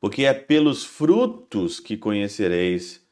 porque 0.00 0.24
é 0.24 0.32
pelos 0.32 0.84
frutos 0.84 1.80
que 1.80 1.96
conhecereis. 1.96 3.06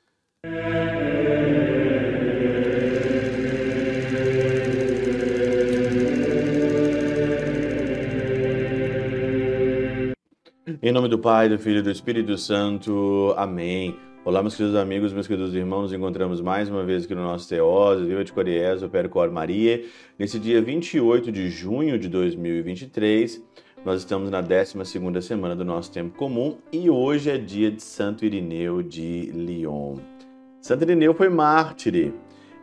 Em 10.83 10.93
nome 10.93 11.09
do 11.09 11.19
Pai, 11.19 11.49
do 11.49 11.59
Filho 11.59 11.79
e 11.79 11.83
do 11.83 11.91
Espírito 11.91 12.39
Santo. 12.39 13.35
Amém. 13.37 13.97
Olá, 14.25 14.41
meus 14.41 14.57
queridos 14.57 14.77
amigos, 14.77 15.13
meus 15.13 15.27
queridos 15.27 15.55
irmãos, 15.55 15.83
nos 15.83 15.93
encontramos 15.93 16.41
mais 16.41 16.69
uma 16.69 16.85
vez 16.85 17.05
aqui 17.05 17.15
no 17.15 17.23
nosso 17.23 17.49
Teose, 17.49 18.05
Viva 18.05 18.25
de 18.25 18.33
Coriés, 18.33 18.83
o 18.83 18.89
Percor 18.89 19.31
Maria, 19.31 19.85
nesse 20.19 20.39
dia 20.39 20.61
28 20.61 21.31
de 21.33 21.49
junho 21.49 21.99
de 21.99 22.09
2023. 22.09 23.43
Nós 23.87 24.01
estamos 24.01 24.31
na 24.31 24.43
12ª 24.43 25.23
semana 25.23 25.55
do 25.55 25.65
nosso 25.65 25.93
tempo 25.93 26.19
comum 26.19 26.59
e 26.73 26.91
hoje 26.91 27.31
é 27.31 27.39
dia 27.39 27.71
de 27.71 27.81
Santo 27.81 28.25
Irineu 28.25 28.83
de 28.83 29.31
Lyon. 29.31 29.99
Santo 30.61 30.83
Irineu 30.83 31.15
foi 31.15 31.29
mártir 31.29 32.13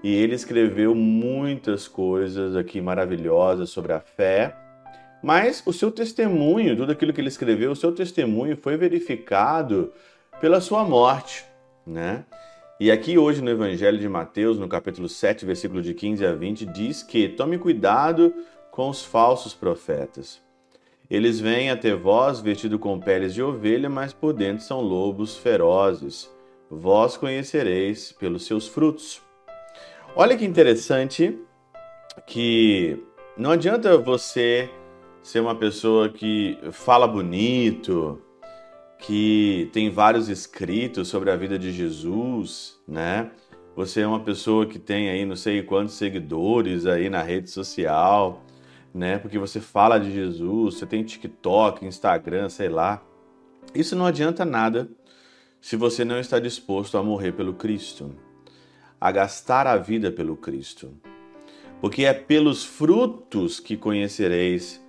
e 0.04 0.14
ele 0.14 0.36
escreveu 0.36 0.94
muitas 0.94 1.88
coisas 1.88 2.58
aqui 2.58 2.82
maravilhosas 2.82 3.70
sobre 3.70 3.94
a 3.94 4.02
fé, 4.02 4.54
mas 5.24 5.64
o 5.66 5.72
seu 5.72 5.90
testemunho, 5.90 6.76
tudo 6.76 6.92
aquilo 6.92 7.14
que 7.14 7.22
ele 7.22 7.30
escreveu, 7.30 7.72
o 7.72 7.76
seu 7.78 7.94
testemunho 7.94 8.58
foi 8.58 8.76
verificado 8.76 9.94
pela 10.42 10.60
sua 10.60 10.84
morte, 10.84 11.46
né? 11.88 12.26
E 12.82 12.92
aqui 12.92 13.18
hoje 13.18 13.42
no 13.42 13.50
Evangelho 13.50 13.98
de 13.98 14.10
Mateus, 14.10 14.60
no 14.60 14.68
capítulo 14.68 15.08
7, 15.08 15.46
versículo 15.46 15.82
de 15.82 15.94
15 15.94 16.26
a 16.26 16.34
20, 16.34 16.66
diz 16.66 17.02
que 17.02 17.30
tome 17.30 17.58
cuidado 17.58 18.34
com 18.70 18.90
os 18.90 19.06
falsos 19.06 19.54
profetas. 19.54 20.43
Eles 21.10 21.40
vêm 21.40 21.70
até 21.70 21.94
vós 21.94 22.40
vestidos 22.40 22.80
com 22.80 23.00
peles 23.00 23.34
de 23.34 23.44
ovelha, 23.44 23.90
mas 23.90 24.14
por 24.14 24.34
dentro 24.34 24.64
são 24.64 24.82
lobos 24.82 25.36
ferozes. 25.36 26.32
Vós 26.70 27.18
conhecereis 27.18 28.12
pelos 28.12 28.46
seus 28.46 28.68
frutos. 28.68 29.22
Olha 30.16 30.38
que 30.38 30.46
interessante 30.46 31.38
que 32.26 32.98
não 33.38 33.52
adianta 33.52 33.98
você 33.98 34.70
ser 35.22 35.40
uma 35.40 35.56
pessoa 35.56 36.10
que 36.10 36.58
fala 36.72 37.08
bonito, 37.08 38.22
que 39.00 39.70
tem 39.74 39.90
vários 39.90 40.30
escritos 40.30 41.08
sobre 41.08 41.32
a 41.32 41.36
vida 41.36 41.58
de 41.58 41.72
Jesus, 41.72 42.80
né? 42.88 43.32
Você 43.76 44.02
é 44.02 44.08
uma 44.08 44.20
pessoa 44.20 44.66
que 44.66 44.78
tem 44.78 45.10
aí 45.10 45.26
não 45.26 45.36
sei 45.36 45.64
quantos 45.64 45.96
seguidores 45.96 46.86
aí 46.86 47.10
na 47.10 47.24
rede 47.24 47.50
social, 47.50 48.44
né? 48.94 49.18
Porque 49.18 49.40
você 49.40 49.60
fala 49.60 49.98
de 49.98 50.12
Jesus, 50.12 50.76
você 50.76 50.86
tem 50.86 51.04
TikTok, 51.04 51.86
Instagram, 51.86 52.50
sei 52.50 52.70
lá. 52.70 53.04
Isso 53.74 53.96
não 53.96 54.06
adianta 54.06 54.46
nada 54.46 54.90
se 55.60 55.76
você 55.76 56.06
não 56.06 56.20
está 56.20 56.40
disposto 56.40 56.98
a 56.98 57.04
morrer 57.04 57.32
pelo 57.32 57.54
Cristo, 57.54 58.14
a 59.00 59.12
gastar 59.12 59.66
a 59.66 59.78
vida 59.78 60.12
pelo 60.12 60.36
Cristo. 60.36 60.92
Porque 61.82 62.06
é 62.06 62.14
pelos 62.14 62.64
frutos 62.64 63.60
que 63.60 63.76
conhecereis 63.76 64.84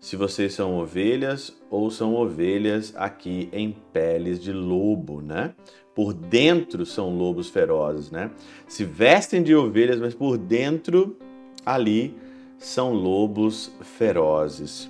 se 0.00 0.16
vocês 0.16 0.52
são 0.52 0.76
ovelhas 0.76 1.56
ou 1.70 1.88
são 1.88 2.14
ovelhas 2.14 2.92
aqui 2.96 3.48
em 3.52 3.76
peles 3.92 4.42
de 4.42 4.52
lobo, 4.52 5.20
né? 5.20 5.54
Por 5.94 6.12
dentro 6.12 6.84
são 6.84 7.16
lobos 7.16 7.48
ferozes, 7.48 8.10
né? 8.10 8.32
Se 8.66 8.84
vestem 8.84 9.42
de 9.42 9.54
ovelhas, 9.54 10.00
mas 10.00 10.14
por 10.14 10.36
dentro 10.36 11.16
ali 11.64 12.16
são 12.62 12.92
lobos 12.92 13.72
ferozes. 13.80 14.88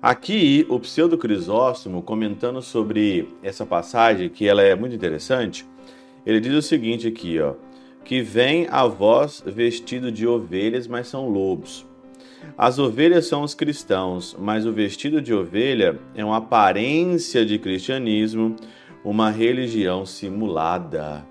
Aqui, 0.00 0.64
o 0.68 0.78
pseudo 0.78 1.18
Crisóstomo, 1.18 2.02
comentando 2.02 2.62
sobre 2.62 3.28
essa 3.42 3.66
passagem, 3.66 4.30
que 4.30 4.46
ela 4.46 4.62
é 4.62 4.74
muito 4.74 4.94
interessante, 4.94 5.66
ele 6.24 6.40
diz 6.40 6.54
o 6.54 6.62
seguinte 6.62 7.08
aqui, 7.08 7.38
ó, 7.40 7.54
que 8.04 8.22
vem 8.22 8.66
a 8.70 8.86
voz 8.86 9.42
vestido 9.44 10.10
de 10.10 10.26
ovelhas, 10.26 10.86
mas 10.86 11.08
são 11.08 11.28
lobos. 11.28 11.84
As 12.56 12.78
ovelhas 12.78 13.26
são 13.26 13.42
os 13.42 13.54
cristãos, 13.54 14.34
mas 14.38 14.64
o 14.64 14.72
vestido 14.72 15.20
de 15.20 15.34
ovelha 15.34 15.98
é 16.14 16.24
uma 16.24 16.38
aparência 16.38 17.44
de 17.44 17.58
cristianismo, 17.58 18.56
uma 19.04 19.30
religião 19.30 20.06
simulada. 20.06 21.26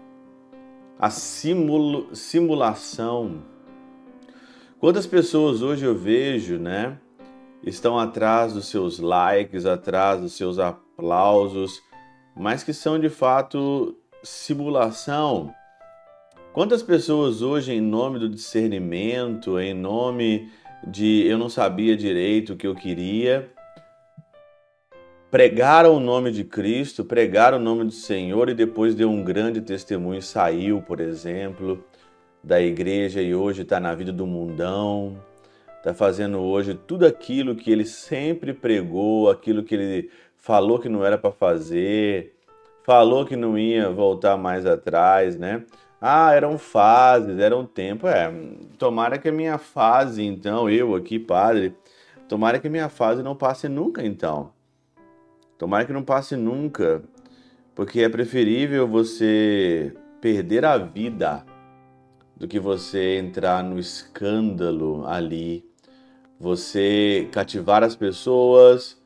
A 0.99 1.09
simul 1.09 2.09
simulação 2.13 3.41
Quantas 4.79 5.05
pessoas 5.05 5.61
hoje 5.61 5.83
eu 5.83 5.93
vejo, 5.93 6.57
né, 6.57 6.97
estão 7.61 7.99
atrás 7.99 8.53
dos 8.53 8.69
seus 8.69 8.97
likes, 8.97 9.65
atrás 9.65 10.21
dos 10.21 10.31
seus 10.31 10.57
aplausos, 10.57 11.81
mas 12.33 12.63
que 12.63 12.71
são 12.71 12.97
de 12.97 13.09
fato 13.09 13.93
simulação. 14.23 15.53
Quantas 16.53 16.81
pessoas 16.81 17.41
hoje, 17.41 17.73
em 17.73 17.81
nome 17.81 18.19
do 18.19 18.29
discernimento, 18.29 19.59
em 19.59 19.73
nome 19.73 20.49
de 20.87 21.27
eu 21.27 21.37
não 21.37 21.49
sabia 21.49 21.97
direito 21.97 22.53
o 22.53 22.55
que 22.55 22.65
eu 22.65 22.73
queria, 22.73 23.51
pregaram 25.29 25.97
o 25.97 25.99
nome 25.99 26.31
de 26.31 26.45
Cristo, 26.45 27.03
pregaram 27.03 27.57
o 27.57 27.61
nome 27.61 27.83
do 27.83 27.91
Senhor 27.91 28.47
e 28.47 28.53
depois 28.53 28.95
deu 28.95 29.11
um 29.11 29.25
grande 29.25 29.59
testemunho, 29.59 30.21
saiu, 30.21 30.81
por 30.81 31.01
exemplo, 31.01 31.83
da 32.43 32.61
igreja 32.61 33.21
e 33.21 33.35
hoje 33.35 33.61
está 33.63 33.79
na 33.79 33.93
vida 33.93 34.11
do 34.11 34.25
mundão, 34.25 35.17
está 35.77 35.93
fazendo 35.93 36.39
hoje 36.39 36.73
tudo 36.73 37.05
aquilo 37.05 37.55
que 37.55 37.71
ele 37.71 37.85
sempre 37.85 38.53
pregou, 38.53 39.29
aquilo 39.29 39.63
que 39.63 39.75
ele 39.75 40.09
falou 40.37 40.79
que 40.79 40.89
não 40.89 41.05
era 41.05 41.17
para 41.17 41.31
fazer, 41.31 42.35
falou 42.83 43.25
que 43.25 43.35
não 43.35 43.57
ia 43.57 43.89
voltar 43.89 44.37
mais 44.37 44.65
atrás, 44.65 45.37
né? 45.37 45.63
Ah, 46.01 46.33
eram 46.33 46.57
fases, 46.57 47.37
era 47.39 47.55
um 47.57 47.65
tempo. 47.65 48.07
É, 48.07 48.31
tomara 48.77 49.17
que 49.17 49.27
a 49.27 49.33
minha 49.33 49.57
fase, 49.57 50.23
então, 50.23 50.69
eu 50.69 50.95
aqui, 50.95 51.19
padre, 51.19 51.75
tomara 52.27 52.57
que 52.57 52.67
a 52.67 52.71
minha 52.71 52.89
fase 52.89 53.21
não 53.21 53.35
passe 53.35 53.67
nunca, 53.67 54.03
então. 54.05 54.51
Tomara 55.57 55.83
que 55.85 55.91
não 55.91 56.03
passe 56.03 56.37
nunca, 56.37 57.03
porque 57.75 58.01
é 58.01 58.07
preferível 58.07 58.87
você 58.87 59.93
perder 60.21 60.63
a 60.63 60.77
vida 60.77 61.45
do 62.39 62.47
que 62.47 62.57
você 62.57 63.17
entrar 63.17 63.61
no 63.61 63.77
escândalo 63.77 65.05
ali, 65.05 65.65
você 66.39 67.27
cativar 67.33 67.83
as 67.83 67.97
pessoas, 67.97 68.97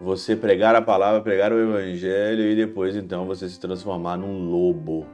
você 0.00 0.36
pregar 0.36 0.76
a 0.76 0.80
palavra, 0.80 1.20
pregar 1.20 1.52
o 1.52 1.58
evangelho 1.58 2.48
e 2.48 2.54
depois 2.54 2.94
então 2.94 3.26
você 3.26 3.48
se 3.48 3.58
transformar 3.58 4.16
num 4.16 4.48
lobo, 4.48 5.04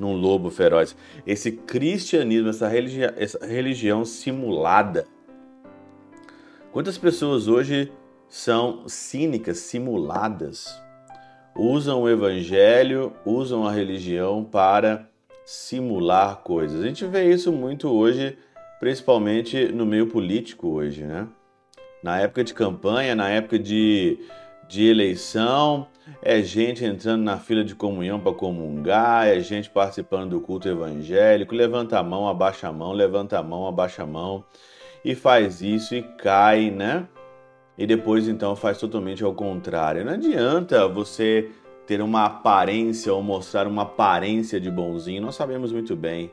num 0.00 0.14
lobo 0.14 0.50
feroz. 0.50 0.96
Esse 1.26 1.52
cristianismo, 1.52 2.48
essa, 2.48 2.66
religi 2.66 3.02
essa 3.02 3.44
religião 3.44 4.06
simulada. 4.06 5.06
Quantas 6.72 6.96
pessoas 6.96 7.46
hoje 7.46 7.92
são 8.26 8.88
cínicas, 8.88 9.58
simuladas? 9.58 10.80
Usam 11.54 12.00
o 12.00 12.08
evangelho, 12.08 13.12
usam 13.26 13.66
a 13.66 13.72
religião 13.72 14.42
para 14.42 15.11
simular 15.44 16.36
coisas. 16.38 16.82
A 16.82 16.86
gente 16.86 17.04
vê 17.06 17.30
isso 17.30 17.52
muito 17.52 17.88
hoje, 17.90 18.38
principalmente 18.80 19.68
no 19.68 19.84
meio 19.84 20.06
político 20.06 20.68
hoje, 20.68 21.04
né? 21.04 21.26
Na 22.02 22.18
época 22.20 22.42
de 22.42 22.52
campanha, 22.52 23.14
na 23.14 23.28
época 23.28 23.58
de, 23.58 24.18
de 24.68 24.88
eleição, 24.88 25.86
é 26.20 26.42
gente 26.42 26.84
entrando 26.84 27.22
na 27.22 27.38
fila 27.38 27.64
de 27.64 27.74
comunhão 27.74 28.18
para 28.18 28.32
comungar, 28.32 29.28
é 29.28 29.38
gente 29.40 29.70
participando 29.70 30.30
do 30.30 30.40
culto 30.40 30.68
evangélico, 30.68 31.54
levanta 31.54 31.98
a 31.98 32.02
mão, 32.02 32.28
abaixa 32.28 32.68
a 32.68 32.72
mão, 32.72 32.92
levanta 32.92 33.38
a 33.38 33.42
mão, 33.42 33.66
abaixa 33.68 34.02
a 34.02 34.06
mão, 34.06 34.44
e 35.04 35.14
faz 35.14 35.62
isso 35.62 35.94
e 35.94 36.02
cai, 36.02 36.70
né? 36.70 37.06
E 37.78 37.86
depois 37.86 38.28
então 38.28 38.54
faz 38.54 38.78
totalmente 38.78 39.24
ao 39.24 39.32
contrário. 39.32 40.04
Não 40.04 40.12
adianta 40.12 40.86
você 40.88 41.50
ter 41.92 42.00
uma 42.00 42.24
aparência 42.24 43.12
ou 43.12 43.22
mostrar 43.22 43.66
uma 43.66 43.82
aparência 43.82 44.58
de 44.58 44.70
bonzinho. 44.70 45.20
Nós 45.20 45.34
sabemos 45.34 45.70
muito 45.72 45.94
bem, 45.94 46.32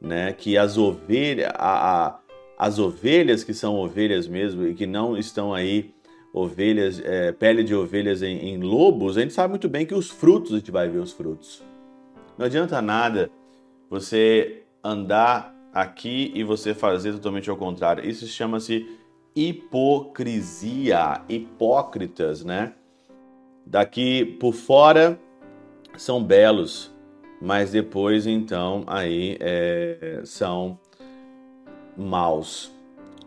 né, 0.00 0.32
que 0.32 0.56
as 0.56 0.78
ovelhas, 0.78 1.52
a, 1.56 2.06
a, 2.06 2.18
as 2.56 2.78
ovelhas 2.78 3.44
que 3.44 3.52
são 3.52 3.74
ovelhas 3.74 4.26
mesmo 4.26 4.66
e 4.66 4.72
que 4.72 4.86
não 4.86 5.14
estão 5.14 5.52
aí 5.52 5.92
ovelhas, 6.32 7.02
é, 7.04 7.32
pele 7.32 7.62
de 7.62 7.74
ovelhas 7.74 8.22
em, 8.22 8.48
em 8.48 8.62
lobos, 8.62 9.18
a 9.18 9.20
gente 9.20 9.34
sabe 9.34 9.50
muito 9.50 9.68
bem 9.68 9.84
que 9.84 9.94
os 9.94 10.08
frutos 10.08 10.54
a 10.54 10.56
gente 10.56 10.70
vai 10.70 10.88
ver 10.88 11.00
os 11.00 11.12
frutos. 11.12 11.62
Não 12.38 12.46
adianta 12.46 12.80
nada 12.80 13.30
você 13.90 14.62
andar 14.82 15.54
aqui 15.70 16.32
e 16.34 16.42
você 16.42 16.72
fazer 16.72 17.12
totalmente 17.12 17.50
ao 17.50 17.58
contrário. 17.58 18.08
Isso 18.08 18.26
chama-se 18.26 18.88
hipocrisia, 19.36 21.20
hipócritas, 21.28 22.42
né? 22.42 22.72
Daqui 23.66 24.24
por 24.24 24.52
fora 24.52 25.18
são 25.96 26.22
belos, 26.22 26.92
mas 27.40 27.70
depois 27.70 28.26
então 28.26 28.84
aí 28.86 29.36
é, 29.40 30.20
são 30.24 30.78
maus. 31.96 32.72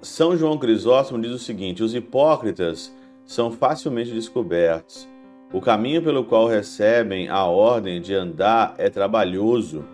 São 0.01 0.37
João 0.37 0.57
Crisóstomo 0.57 1.21
diz 1.21 1.31
o 1.31 1.39
seguinte: 1.39 1.83
os 1.83 1.95
hipócritas 1.95 2.95
são 3.25 3.51
facilmente 3.51 4.11
descobertos, 4.11 5.07
O 5.51 5.61
caminho 5.61 6.01
pelo 6.01 6.25
qual 6.25 6.45
recebem 6.47 7.29
a 7.29 7.45
ordem 7.45 8.01
de 8.01 8.13
andar 8.13 8.75
é 8.77 8.89
trabalhoso, 8.89 9.85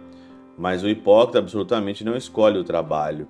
mas 0.58 0.84
o 0.84 0.90
hipócrita 0.90 1.40
absolutamente 1.40 2.04
não 2.04 2.16
escolhe 2.16 2.58
o 2.58 2.64
trabalho. 2.64 3.28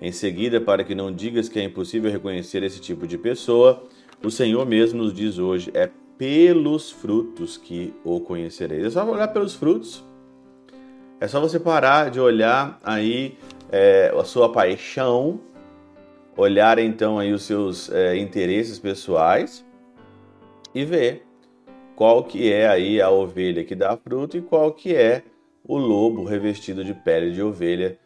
Em 0.00 0.10
seguida, 0.10 0.60
para 0.60 0.82
que 0.82 0.94
não 0.94 1.12
digas 1.12 1.48
que 1.48 1.60
é 1.60 1.64
impossível 1.64 2.10
reconhecer 2.10 2.64
esse 2.64 2.80
tipo 2.80 3.06
de 3.06 3.16
pessoa, 3.16 3.84
o 4.24 4.30
Senhor 4.30 4.66
mesmo 4.66 5.02
nos 5.02 5.14
diz 5.14 5.38
hoje: 5.38 5.70
é 5.72 5.88
pelos 6.22 6.88
frutos 6.88 7.56
que 7.56 7.92
o 8.04 8.20
conhecereis. 8.20 8.84
É 8.84 8.90
só 8.90 9.04
olhar 9.04 9.26
pelos 9.26 9.56
frutos. 9.56 10.04
É 11.20 11.26
só 11.26 11.40
você 11.40 11.58
parar 11.58 12.12
de 12.12 12.20
olhar 12.20 12.78
aí 12.84 13.36
é, 13.72 14.14
a 14.16 14.22
sua 14.22 14.52
paixão, 14.52 15.40
olhar 16.36 16.78
então 16.78 17.18
aí 17.18 17.32
os 17.32 17.42
seus 17.42 17.90
é, 17.90 18.16
interesses 18.16 18.78
pessoais 18.78 19.66
e 20.72 20.84
ver 20.84 21.26
qual 21.96 22.22
que 22.22 22.52
é 22.52 22.68
aí 22.68 23.02
a 23.02 23.10
ovelha 23.10 23.64
que 23.64 23.74
dá 23.74 23.96
fruto 23.96 24.36
e 24.36 24.42
qual 24.42 24.70
que 24.70 24.94
é 24.94 25.24
o 25.64 25.76
lobo 25.76 26.22
revestido 26.22 26.84
de 26.84 26.94
pele 26.94 27.32
de 27.32 27.42
ovelha 27.42 27.98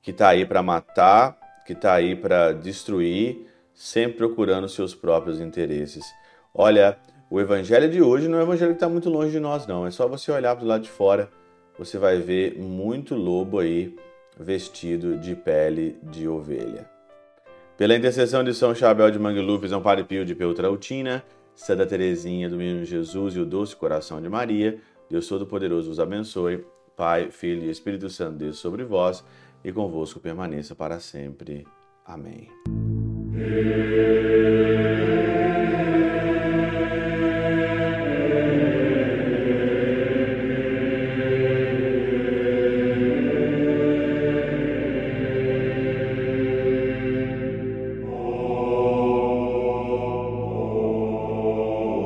que 0.00 0.10
está 0.10 0.30
aí 0.30 0.46
para 0.46 0.62
matar, 0.62 1.38
que 1.66 1.74
está 1.74 1.92
aí 1.92 2.16
para 2.16 2.50
destruir, 2.50 3.46
sempre 3.74 4.16
procurando 4.16 4.70
seus 4.70 4.94
próprios 4.94 5.38
interesses. 5.38 6.06
Olha, 6.54 6.98
o 7.30 7.40
evangelho 7.40 7.90
de 7.90 8.00
hoje 8.00 8.28
não 8.28 8.38
é 8.38 8.40
um 8.40 8.44
evangelho 8.44 8.70
que 8.72 8.76
está 8.76 8.88
muito 8.88 9.10
longe 9.10 9.30
de 9.30 9.40
nós, 9.40 9.66
não. 9.66 9.86
É 9.86 9.90
só 9.90 10.08
você 10.08 10.30
olhar 10.32 10.56
para 10.56 10.64
o 10.64 10.68
lado 10.68 10.82
de 10.82 10.90
fora, 10.90 11.28
você 11.78 11.98
vai 11.98 12.18
ver 12.18 12.58
muito 12.58 13.14
lobo 13.14 13.58
aí 13.58 13.94
vestido 14.38 15.16
de 15.16 15.34
pele 15.34 15.98
de 16.02 16.28
ovelha. 16.28 16.88
Pela 17.76 17.94
intercessão 17.94 18.42
de 18.42 18.54
São 18.54 18.74
Chabel 18.74 19.10
de 19.10 19.18
Mangluf, 19.18 19.68
São 19.68 19.82
Padre 19.82 20.04
Pio 20.04 20.24
de 20.24 20.34
Peltrautina, 20.34 21.22
Santa 21.54 21.86
Teresinha 21.86 22.48
do 22.48 22.56
Menino 22.56 22.84
Jesus 22.84 23.36
e 23.36 23.40
o 23.40 23.46
Doce 23.46 23.76
Coração 23.76 24.20
de 24.20 24.28
Maria, 24.28 24.78
Deus 25.10 25.28
Todo-Poderoso 25.28 25.88
vos 25.88 26.00
abençoe. 26.00 26.64
Pai, 26.96 27.30
Filho 27.30 27.62
e 27.62 27.70
Espírito 27.70 28.10
Santo, 28.10 28.38
Deus 28.38 28.58
sobre 28.58 28.82
vós 28.82 29.24
e 29.62 29.72
convosco 29.72 30.18
permaneça 30.18 30.74
para 30.74 30.98
sempre. 30.98 31.64
Amém. 32.04 32.48